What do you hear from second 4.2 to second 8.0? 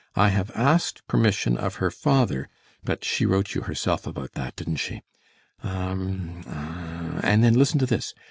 that, didn't she? um um um And then listen to